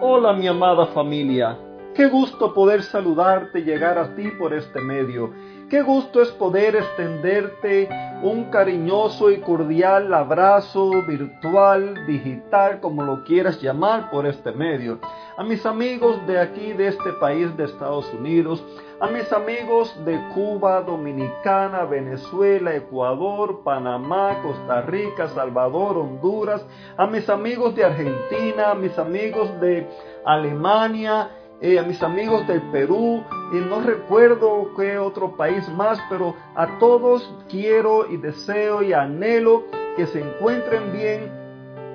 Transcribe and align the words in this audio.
Hola 0.00 0.32
mi 0.32 0.46
amada 0.46 0.86
familia, 0.86 1.58
qué 1.92 2.06
gusto 2.06 2.54
poder 2.54 2.84
saludarte 2.84 3.58
y 3.58 3.64
llegar 3.64 3.98
a 3.98 4.14
ti 4.14 4.30
por 4.38 4.54
este 4.54 4.80
medio. 4.80 5.32
Qué 5.68 5.82
gusto 5.82 6.22
es 6.22 6.30
poder 6.30 6.76
extenderte 6.76 7.88
un 8.22 8.44
cariñoso 8.44 9.28
y 9.28 9.40
cordial 9.40 10.14
abrazo 10.14 11.02
virtual, 11.04 12.06
digital, 12.06 12.78
como 12.78 13.02
lo 13.02 13.24
quieras 13.24 13.60
llamar 13.60 14.08
por 14.08 14.24
este 14.26 14.52
medio. 14.52 15.00
A 15.38 15.44
mis 15.44 15.64
amigos 15.64 16.26
de 16.26 16.40
aquí, 16.40 16.72
de 16.72 16.88
este 16.88 17.12
país 17.12 17.56
de 17.56 17.66
Estados 17.66 18.12
Unidos, 18.12 18.60
a 18.98 19.06
mis 19.06 19.32
amigos 19.32 19.94
de 20.04 20.18
Cuba, 20.34 20.80
Dominicana, 20.80 21.84
Venezuela, 21.84 22.74
Ecuador, 22.74 23.60
Panamá, 23.62 24.42
Costa 24.42 24.80
Rica, 24.80 25.28
Salvador, 25.28 25.96
Honduras, 25.96 26.66
a 26.96 27.06
mis 27.06 27.28
amigos 27.30 27.76
de 27.76 27.84
Argentina, 27.84 28.72
a 28.72 28.74
mis 28.74 28.98
amigos 28.98 29.48
de 29.60 29.86
Alemania, 30.24 31.30
eh, 31.60 31.78
a 31.78 31.84
mis 31.84 32.02
amigos 32.02 32.44
del 32.48 32.60
Perú, 32.72 33.22
y 33.52 33.58
no 33.58 33.80
recuerdo 33.80 34.72
qué 34.76 34.98
otro 34.98 35.36
país 35.36 35.68
más, 35.68 36.00
pero 36.10 36.34
a 36.56 36.80
todos 36.80 37.32
quiero 37.48 38.10
y 38.10 38.16
deseo 38.16 38.82
y 38.82 38.92
anhelo 38.92 39.62
que 39.96 40.04
se 40.08 40.18
encuentren 40.18 40.92
bien 40.92 41.30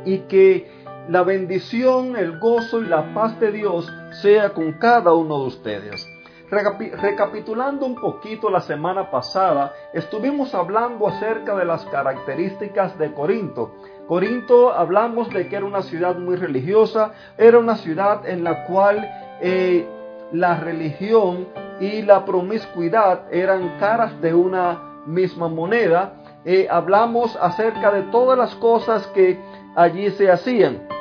y 0.06 0.20
que 0.30 0.83
la 1.10 1.24
bendición, 1.24 2.16
el 2.16 2.40
gozo 2.40 2.82
y 2.82 2.86
la 2.88 3.14
paz 3.14 3.40
de 3.40 3.52
Dios 3.52 3.92
sea 4.22 4.54
con 4.54 4.74
cada 4.74 5.14
uno 5.14 5.40
de 5.40 5.48
ustedes. 5.48 6.08
Recapitulando 6.50 7.86
un 7.86 7.96
poquito 7.96 8.50
la 8.50 8.62
semana 8.62 9.10
pasada, 9.10 9.74
estuvimos 9.92 10.54
hablando 10.54 11.08
acerca 11.08 11.56
de 11.56 11.66
las 11.66 11.84
características 11.86 12.98
de 13.00 13.12
Corinto. 13.12 13.74
Corinto 14.08 14.72
hablamos 14.72 15.30
de 15.30 15.48
que 15.48 15.56
era 15.56 15.66
una 15.66 15.82
ciudad 15.82 16.16
muy 16.16 16.36
religiosa, 16.36 17.14
era 17.38 17.58
una 17.58 17.76
ciudad 17.76 18.28
en 18.28 18.44
la 18.44 18.66
cual 18.66 19.10
eh, 19.42 19.88
la 20.32 20.60
religión 20.60 21.48
y 21.80 22.04
la 22.04 22.24
promiscuidad 22.24 23.34
eran 23.34 23.80
caras 23.80 24.22
de 24.22 24.34
una 24.34 25.02
misma 25.08 25.48
moneda. 25.48 26.14
Eh, 26.46 26.68
hablamos 26.70 27.36
acerca 27.42 27.92
de 27.92 28.04
todas 28.04 28.38
las 28.38 28.54
cosas 28.56 29.08
que 29.08 29.40
allí 29.76 30.12
se 30.12 30.30
hacían. 30.30 30.93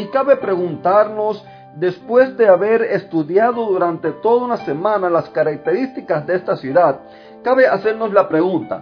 Y 0.00 0.06
cabe 0.06 0.36
preguntarnos, 0.36 1.44
después 1.76 2.34
de 2.38 2.48
haber 2.48 2.80
estudiado 2.80 3.66
durante 3.66 4.12
toda 4.12 4.46
una 4.46 4.56
semana 4.56 5.10
las 5.10 5.28
características 5.28 6.26
de 6.26 6.36
esta 6.36 6.56
ciudad, 6.56 7.00
cabe 7.42 7.66
hacernos 7.66 8.10
la 8.14 8.26
pregunta, 8.26 8.80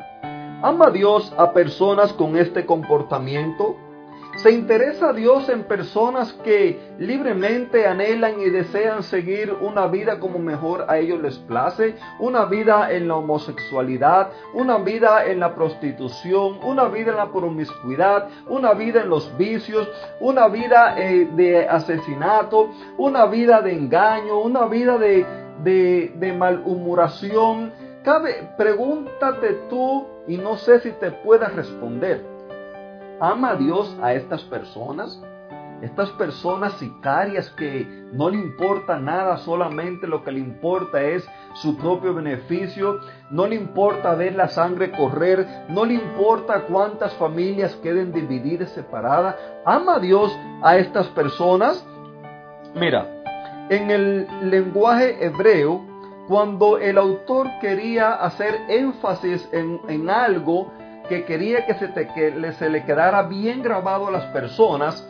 ¿ama 0.62 0.90
Dios 0.90 1.34
a 1.36 1.52
personas 1.52 2.12
con 2.12 2.36
este 2.36 2.64
comportamiento? 2.64 3.74
¿Se 4.38 4.52
interesa 4.52 5.12
Dios 5.12 5.48
en 5.48 5.64
personas 5.64 6.32
que 6.44 6.78
libremente 7.00 7.88
anhelan 7.88 8.40
y 8.40 8.50
desean 8.50 9.02
seguir 9.02 9.52
una 9.52 9.88
vida 9.88 10.20
como 10.20 10.38
mejor 10.38 10.84
a 10.86 10.98
ellos 10.98 11.20
les 11.20 11.38
place? 11.38 11.96
Una 12.20 12.44
vida 12.44 12.92
en 12.92 13.08
la 13.08 13.16
homosexualidad, 13.16 14.30
una 14.54 14.78
vida 14.78 15.26
en 15.26 15.40
la 15.40 15.56
prostitución, 15.56 16.60
una 16.62 16.84
vida 16.84 17.10
en 17.10 17.16
la 17.16 17.32
promiscuidad, 17.32 18.28
una 18.46 18.74
vida 18.74 19.00
en 19.00 19.08
los 19.08 19.36
vicios, 19.36 19.90
una 20.20 20.46
vida 20.46 20.94
eh, 20.96 21.28
de 21.34 21.66
asesinato, 21.66 22.70
una 22.96 23.26
vida 23.26 23.60
de 23.60 23.72
engaño, 23.72 24.38
una 24.38 24.66
vida 24.66 24.98
de, 24.98 26.34
malhumoración. 26.38 27.72
Cabe, 28.04 28.50
pregúntate 28.56 29.62
tú 29.68 30.06
y 30.28 30.36
no 30.36 30.56
sé 30.58 30.78
si 30.78 30.92
te 30.92 31.10
puedas 31.10 31.52
responder. 31.56 32.37
¿Ama 33.20 33.56
Dios 33.56 33.96
a 34.00 34.12
estas 34.14 34.42
personas? 34.44 35.20
Estas 35.82 36.10
personas 36.10 36.72
sicarias 36.74 37.50
que 37.50 37.86
no 38.12 38.30
le 38.30 38.36
importa 38.36 38.98
nada, 38.98 39.38
solamente 39.38 40.06
lo 40.06 40.22
que 40.22 40.32
le 40.32 40.40
importa 40.40 41.02
es 41.02 41.28
su 41.54 41.76
propio 41.76 42.14
beneficio, 42.14 42.98
no 43.30 43.46
le 43.46 43.56
importa 43.56 44.14
ver 44.14 44.34
la 44.34 44.48
sangre 44.48 44.92
correr, 44.92 45.46
no 45.68 45.84
le 45.84 45.94
importa 45.94 46.62
cuántas 46.62 47.12
familias 47.14 47.74
queden 47.76 48.12
divididas, 48.12 48.70
separadas. 48.70 49.36
¿Ama 49.64 49.98
Dios 49.98 50.36
a 50.62 50.76
estas 50.78 51.08
personas? 51.08 51.84
Mira, 52.74 53.06
en 53.68 53.90
el 53.90 54.28
lenguaje 54.42 55.24
hebreo, 55.24 55.84
cuando 56.28 56.78
el 56.78 56.98
autor 56.98 57.48
quería 57.60 58.14
hacer 58.14 58.54
énfasis 58.68 59.48
en, 59.52 59.80
en 59.88 60.10
algo, 60.10 60.72
que 61.08 61.24
quería 61.24 61.66
que 61.66 61.74
se, 61.74 61.92
que 61.92 62.52
se 62.58 62.68
le 62.68 62.84
quedara 62.84 63.22
bien 63.22 63.62
grabado 63.62 64.08
a 64.08 64.10
las 64.10 64.24
personas, 64.26 65.06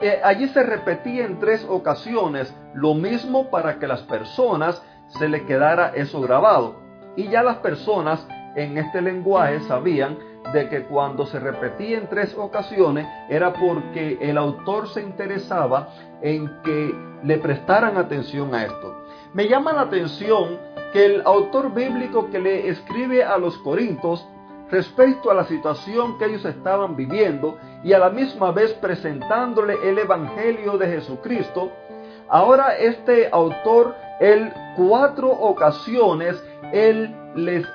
eh, 0.00 0.20
allí 0.24 0.48
se 0.48 0.62
repetía 0.62 1.24
en 1.24 1.38
tres 1.38 1.64
ocasiones 1.68 2.54
lo 2.74 2.94
mismo 2.94 3.50
para 3.50 3.78
que 3.78 3.86
las 3.86 4.02
personas 4.02 4.82
se 5.18 5.28
le 5.28 5.44
quedara 5.44 5.92
eso 5.94 6.20
grabado. 6.20 6.76
Y 7.16 7.28
ya 7.28 7.42
las 7.42 7.58
personas 7.58 8.26
en 8.56 8.78
este 8.78 9.00
lenguaje 9.00 9.60
sabían 9.60 10.18
de 10.52 10.68
que 10.68 10.84
cuando 10.84 11.24
se 11.26 11.38
repetía 11.38 11.98
en 11.98 12.08
tres 12.08 12.34
ocasiones 12.36 13.06
era 13.28 13.52
porque 13.52 14.18
el 14.20 14.36
autor 14.38 14.88
se 14.88 15.02
interesaba 15.02 15.88
en 16.20 16.50
que 16.62 16.94
le 17.22 17.38
prestaran 17.38 17.96
atención 17.96 18.54
a 18.54 18.64
esto. 18.64 19.04
Me 19.34 19.48
llama 19.48 19.72
la 19.72 19.82
atención 19.82 20.58
que 20.92 21.06
el 21.06 21.22
autor 21.24 21.72
bíblico 21.72 22.28
que 22.30 22.38
le 22.38 22.68
escribe 22.68 23.24
a 23.24 23.38
los 23.38 23.56
Corintios 23.58 24.26
respecto 24.72 25.30
a 25.30 25.34
la 25.34 25.44
situación 25.44 26.18
que 26.18 26.24
ellos 26.24 26.46
estaban 26.46 26.96
viviendo 26.96 27.58
y 27.84 27.92
a 27.92 27.98
la 27.98 28.08
misma 28.08 28.52
vez 28.52 28.72
presentándole 28.72 29.76
el 29.84 29.98
Evangelio 29.98 30.78
de 30.78 30.88
Jesucristo, 30.88 31.70
ahora 32.30 32.78
este 32.78 33.28
autor, 33.30 33.94
en 34.18 34.50
cuatro 34.74 35.28
ocasiones, 35.28 36.42
él 36.72 37.14
les 37.34 37.66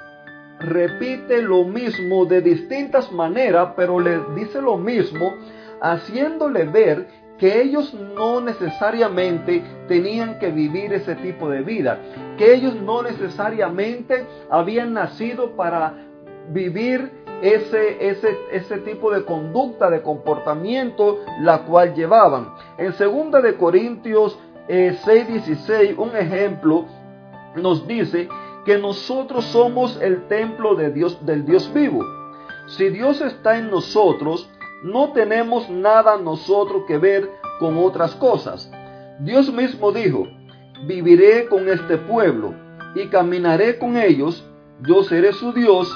repite 0.59 1.43
lo 1.43 1.65
mismo 1.65 2.25
de 2.25 2.41
distintas 2.41 3.11
maneras, 3.11 3.73
pero 3.75 3.99
les 3.99 4.19
dice 4.33 4.59
lo 4.59 4.75
mismo, 4.75 5.35
haciéndole 5.79 6.63
ver 6.63 7.07
que 7.37 7.61
ellos 7.61 7.93
no 7.93 8.41
necesariamente 8.41 9.63
tenían 9.87 10.39
que 10.39 10.49
vivir 10.49 10.91
ese 10.93 11.13
tipo 11.17 11.47
de 11.47 11.61
vida, 11.61 11.99
que 12.39 12.55
ellos 12.55 12.73
no 12.73 13.03
necesariamente 13.03 14.25
habían 14.49 14.93
nacido 14.93 15.55
para 15.55 16.06
vivir 16.49 17.11
ese, 17.41 18.09
ese, 18.09 18.37
ese 18.51 18.77
tipo 18.79 19.11
de 19.11 19.23
conducta, 19.23 19.89
de 19.89 20.01
comportamiento, 20.01 21.19
la 21.41 21.63
cual 21.63 21.93
llevaban. 21.93 22.53
En 22.77 22.93
2 22.97 23.43
de 23.43 23.55
Corintios 23.55 24.37
eh, 24.67 24.97
6:16, 25.05 25.97
un 25.97 26.15
ejemplo, 26.15 26.85
nos 27.55 27.87
dice 27.87 28.27
que 28.65 28.77
nosotros 28.77 29.45
somos 29.45 29.99
el 30.01 30.27
templo 30.27 30.75
de 30.75 30.91
Dios, 30.91 31.25
del 31.25 31.45
Dios 31.45 31.71
vivo. 31.73 32.03
Si 32.67 32.89
Dios 32.89 33.21
está 33.21 33.57
en 33.57 33.69
nosotros, 33.69 34.49
no 34.83 35.13
tenemos 35.13 35.69
nada 35.69 36.17
nosotros 36.17 36.83
que 36.87 36.97
ver 36.97 37.29
con 37.59 37.77
otras 37.77 38.13
cosas. 38.15 38.69
Dios 39.19 39.51
mismo 39.51 39.91
dijo, 39.91 40.27
viviré 40.85 41.47
con 41.47 41.69
este 41.69 41.97
pueblo 41.97 42.53
y 42.93 43.07
caminaré 43.07 43.79
con 43.79 43.97
ellos, 43.97 44.45
yo 44.81 45.03
seré 45.03 45.33
su 45.33 45.53
Dios 45.53 45.89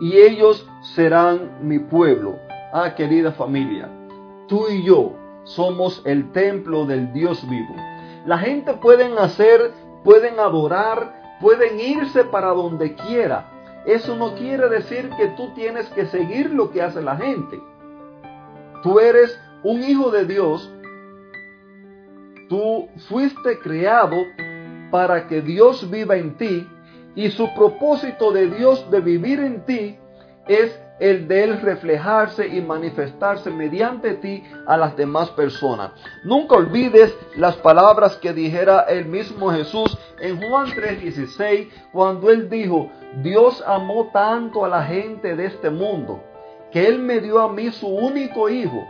y 0.00 0.16
ellos 0.18 0.68
serán 0.94 1.66
mi 1.66 1.78
pueblo. 1.78 2.38
Ah, 2.72 2.94
querida 2.94 3.32
familia, 3.32 3.88
tú 4.48 4.68
y 4.68 4.84
yo 4.84 5.14
somos 5.44 6.02
el 6.04 6.32
templo 6.32 6.84
del 6.84 7.12
Dios 7.12 7.48
vivo. 7.48 7.74
La 8.26 8.38
gente 8.38 8.74
pueden 8.74 9.16
hacer, 9.18 9.72
pueden 10.04 10.38
adorar, 10.40 11.38
pueden 11.40 11.80
irse 11.80 12.24
para 12.24 12.48
donde 12.48 12.94
quiera. 12.94 13.52
Eso 13.86 14.16
no 14.16 14.34
quiere 14.34 14.68
decir 14.68 15.08
que 15.16 15.28
tú 15.28 15.50
tienes 15.54 15.88
que 15.90 16.06
seguir 16.06 16.50
lo 16.50 16.70
que 16.72 16.82
hace 16.82 17.00
la 17.00 17.16
gente. 17.16 17.60
Tú 18.82 18.98
eres 18.98 19.38
un 19.62 19.82
hijo 19.82 20.10
de 20.10 20.24
Dios. 20.24 20.72
Tú 22.48 22.88
fuiste 23.08 23.58
creado 23.60 24.16
para 24.90 25.28
que 25.28 25.40
Dios 25.40 25.88
viva 25.88 26.16
en 26.16 26.36
ti 26.36 26.68
y 27.16 27.30
su 27.30 27.52
propósito 27.54 28.30
de 28.30 28.48
Dios 28.50 28.88
de 28.90 29.00
vivir 29.00 29.40
en 29.40 29.64
ti 29.64 29.98
es 30.46 30.78
el 31.00 31.28
de 31.28 31.44
Él 31.44 31.60
reflejarse 31.60 32.46
y 32.46 32.60
manifestarse 32.60 33.50
mediante 33.50 34.14
ti 34.14 34.44
a 34.66 34.76
las 34.76 34.96
demás 34.96 35.30
personas. 35.30 35.90
Nunca 36.24 36.56
olvides 36.56 37.14
las 37.36 37.56
palabras 37.56 38.16
que 38.16 38.32
dijera 38.32 38.80
el 38.80 39.06
mismo 39.06 39.50
Jesús 39.50 39.98
en 40.20 40.40
Juan 40.40 40.66
3:16, 40.68 41.68
cuando 41.92 42.30
Él 42.30 42.48
dijo, 42.48 42.90
Dios 43.22 43.62
amó 43.66 44.10
tanto 44.12 44.64
a 44.64 44.68
la 44.68 44.84
gente 44.84 45.36
de 45.36 45.46
este 45.46 45.70
mundo, 45.70 46.22
que 46.70 46.86
Él 46.86 46.98
me 46.98 47.20
dio 47.20 47.40
a 47.40 47.52
mí 47.52 47.70
su 47.70 47.88
único 47.88 48.48
Hijo, 48.48 48.86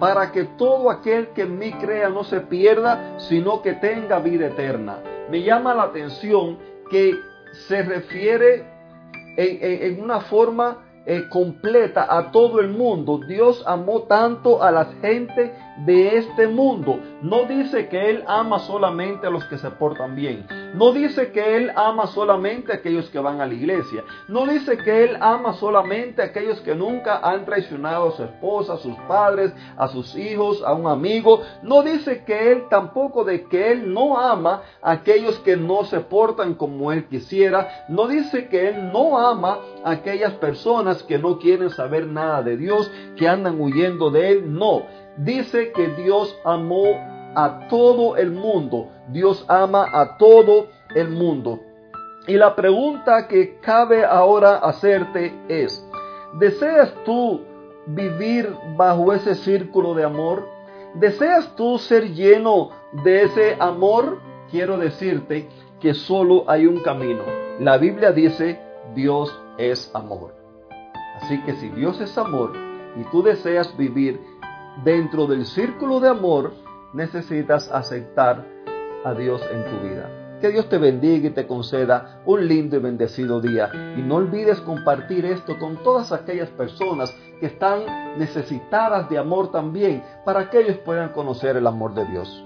para 0.00 0.32
que 0.32 0.44
todo 0.44 0.90
aquel 0.90 1.28
que 1.28 1.42
en 1.42 1.58
mí 1.58 1.72
crea 1.72 2.08
no 2.08 2.24
se 2.24 2.40
pierda, 2.40 3.18
sino 3.18 3.62
que 3.62 3.74
tenga 3.74 4.18
vida 4.18 4.46
eterna. 4.46 4.98
Me 5.30 5.42
llama 5.42 5.74
la 5.74 5.84
atención 5.84 6.58
que 6.90 7.14
se 7.68 7.82
refiere 7.82 8.64
en, 9.36 10.02
una 10.02 10.20
forma 10.20 10.78
eh, 11.04 11.28
completa 11.28 12.06
a 12.08 12.30
todo 12.32 12.60
el 12.60 12.68
mundo. 12.68 13.20
Dios 13.26 13.62
amó 13.66 14.02
tanto 14.02 14.62
a 14.62 14.70
la 14.70 14.86
gente 15.00 15.54
de 15.84 16.16
este 16.16 16.46
mundo. 16.48 17.00
No 17.22 17.44
dice 17.44 17.88
que 17.88 18.10
Él 18.10 18.24
ama 18.26 18.58
solamente 18.60 19.26
a 19.26 19.30
los 19.30 19.44
que 19.44 19.58
se 19.58 19.70
portan 19.70 20.16
bien. 20.16 20.46
No 20.74 20.92
dice 20.92 21.32
que 21.32 21.56
Él 21.56 21.72
ama 21.74 22.06
solamente 22.08 22.72
a 22.72 22.76
aquellos 22.76 23.08
que 23.10 23.18
van 23.18 23.40
a 23.40 23.46
la 23.46 23.54
iglesia. 23.54 24.04
No 24.28 24.46
dice 24.46 24.76
que 24.78 25.04
Él 25.04 25.16
ama 25.20 25.54
solamente 25.54 26.22
a 26.22 26.26
aquellos 26.26 26.60
que 26.60 26.74
nunca 26.74 27.18
han 27.18 27.44
traicionado 27.44 28.08
a 28.08 28.12
su 28.12 28.24
esposa, 28.24 28.74
a 28.74 28.78
sus 28.78 28.94
padres, 29.08 29.52
a 29.76 29.88
sus 29.88 30.14
hijos, 30.16 30.62
a 30.62 30.72
un 30.74 30.86
amigo. 30.86 31.42
No 31.62 31.82
dice 31.82 32.24
que 32.24 32.52
Él 32.52 32.64
tampoco 32.68 33.24
de 33.24 33.44
que 33.44 33.72
Él 33.72 33.92
no 33.92 34.18
ama 34.18 34.62
a 34.82 34.92
aquellos 34.92 35.38
que 35.40 35.56
no 35.56 35.84
se 35.84 36.00
portan 36.00 36.54
como 36.54 36.92
Él 36.92 37.06
quisiera. 37.06 37.86
No 37.88 38.06
dice 38.06 38.48
que 38.48 38.68
Él 38.68 38.92
no 38.92 39.18
ama 39.18 39.58
a 39.84 39.92
aquellas 39.92 40.34
personas 40.34 41.02
que 41.02 41.18
no 41.18 41.38
quieren 41.38 41.70
saber 41.70 42.06
nada 42.06 42.42
de 42.42 42.56
Dios, 42.56 42.90
que 43.16 43.28
andan 43.28 43.60
huyendo 43.60 44.10
de 44.10 44.30
Él. 44.30 44.52
No, 44.52 44.82
dice 45.16 45.72
que 45.72 45.88
Dios 45.88 46.36
amó 46.44 47.15
a 47.36 47.68
todo 47.68 48.16
el 48.16 48.32
mundo. 48.32 48.88
Dios 49.08 49.44
ama 49.46 49.86
a 49.92 50.16
todo 50.16 50.68
el 50.94 51.10
mundo. 51.10 51.60
Y 52.26 52.34
la 52.34 52.56
pregunta 52.56 53.28
que 53.28 53.58
cabe 53.60 54.04
ahora 54.04 54.56
hacerte 54.56 55.32
es, 55.46 55.86
¿deseas 56.40 56.92
tú 57.04 57.42
vivir 57.86 58.52
bajo 58.76 59.12
ese 59.12 59.34
círculo 59.34 59.94
de 59.94 60.04
amor? 60.04 60.48
¿Deseas 60.94 61.54
tú 61.54 61.78
ser 61.78 62.14
lleno 62.14 62.70
de 63.04 63.24
ese 63.24 63.56
amor? 63.60 64.18
Quiero 64.50 64.78
decirte 64.78 65.48
que 65.78 65.92
solo 65.92 66.44
hay 66.48 66.66
un 66.66 66.80
camino. 66.80 67.22
La 67.60 67.76
Biblia 67.76 68.12
dice, 68.12 68.58
Dios 68.94 69.38
es 69.58 69.94
amor. 69.94 70.34
Así 71.20 71.40
que 71.42 71.52
si 71.56 71.68
Dios 71.68 72.00
es 72.00 72.16
amor 72.16 72.52
y 72.96 73.04
tú 73.10 73.22
deseas 73.22 73.76
vivir 73.76 74.20
dentro 74.84 75.26
del 75.26 75.44
círculo 75.44 76.00
de 76.00 76.08
amor, 76.08 76.52
necesitas 76.96 77.70
aceptar 77.70 78.44
a 79.04 79.14
Dios 79.14 79.42
en 79.52 79.64
tu 79.64 79.86
vida. 79.86 80.10
Que 80.40 80.48
Dios 80.48 80.68
te 80.68 80.78
bendiga 80.78 81.28
y 81.28 81.32
te 81.32 81.46
conceda 81.46 82.20
un 82.24 82.46
lindo 82.46 82.76
y 82.76 82.80
bendecido 82.80 83.40
día. 83.40 83.70
Y 83.96 84.02
no 84.02 84.16
olvides 84.16 84.60
compartir 84.62 85.24
esto 85.24 85.58
con 85.58 85.82
todas 85.82 86.12
aquellas 86.12 86.50
personas 86.50 87.14
que 87.38 87.46
están 87.46 88.18
necesitadas 88.18 89.08
de 89.08 89.18
amor 89.18 89.50
también, 89.50 90.02
para 90.24 90.50
que 90.50 90.60
ellos 90.60 90.78
puedan 90.78 91.10
conocer 91.10 91.56
el 91.56 91.66
amor 91.66 91.94
de 91.94 92.06
Dios. 92.06 92.45